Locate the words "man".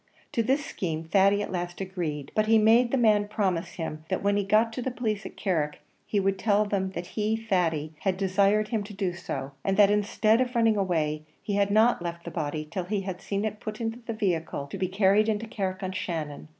2.97-3.27